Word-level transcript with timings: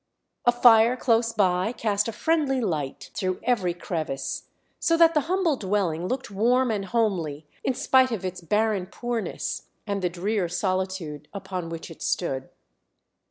A 0.45 0.51
fire 0.51 0.97
close 0.97 1.31
by 1.31 1.73
cast 1.73 2.07
a 2.07 2.11
friendly 2.11 2.59
light 2.59 3.11
through 3.13 3.39
every 3.43 3.75
crevice, 3.75 4.47
so 4.79 4.97
that 4.97 5.13
the 5.13 5.19
humble 5.29 5.55
dwelling 5.57 6.07
looked 6.07 6.31
warm 6.31 6.71
and 6.71 6.85
homely, 6.85 7.45
in 7.63 7.75
spite 7.75 8.09
of 8.11 8.25
its 8.25 8.41
barren 8.41 8.87
poorness 8.87 9.67
and 9.85 10.01
the 10.01 10.09
drear 10.09 10.49
solitude 10.49 11.27
upon 11.35 11.69
which 11.69 11.91
it 11.91 12.01
stood. 12.01 12.49